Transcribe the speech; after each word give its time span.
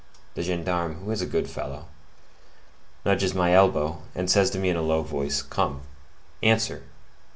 The 0.33 0.41
gendarme, 0.41 0.95
who 0.95 1.11
is 1.11 1.21
a 1.21 1.27
good 1.27 1.47
fellow, 1.47 1.85
nudges 3.05 3.35
my 3.35 3.53
elbow, 3.53 4.01
and 4.15 4.31
says 4.31 4.49
to 4.49 4.57
me 4.57 4.69
in 4.69 4.75
a 4.75 4.81
low 4.81 5.03
voice, 5.03 5.43
'Come, 5.43 5.81
answer! 6.41 6.81